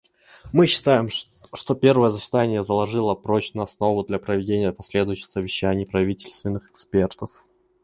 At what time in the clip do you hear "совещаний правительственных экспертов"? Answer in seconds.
5.29-7.29